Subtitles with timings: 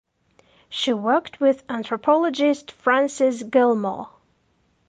[0.67, 4.09] She worked with anthropologist Frances Gillmor.